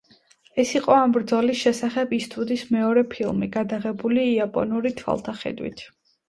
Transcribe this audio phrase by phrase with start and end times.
[0.61, 5.87] ეს იყო ამ ბრძოლის შესახებ ისტვუდის მეორე ფილმი, გადაღებული იაპონური თვალთახედვით.